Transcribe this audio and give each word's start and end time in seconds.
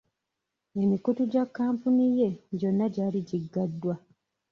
Emikutu 0.81 1.21
gya 1.31 1.43
kampuni 1.55 2.05
ye 2.17 2.29
gyonna 2.59 2.85
gyali 2.95 3.19
giggaddwa. 3.29 3.95